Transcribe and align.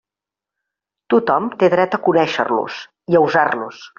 Tothom 1.15 1.51
té 1.63 1.69
dret 1.75 1.97
a 1.99 2.01
conéixer-los 2.09 2.81
i 3.15 3.21
a 3.21 3.25
usar-los. 3.29 3.87